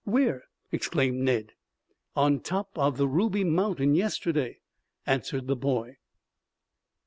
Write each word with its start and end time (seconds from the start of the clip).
Where?" 0.03 0.45
exclaimed 0.71 1.19
Ned. 1.19 1.51
"On 2.15 2.39
top 2.39 2.69
of 2.75 2.97
the 2.97 3.07
Ruby 3.07 3.43
Mountain 3.43 3.93
yesterday," 3.93 4.59
answered 5.05 5.45
the 5.45 5.55
boy. 5.55 5.97